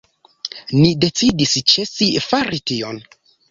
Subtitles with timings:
[0.79, 3.01] Ni decidis ĉesi fari tion.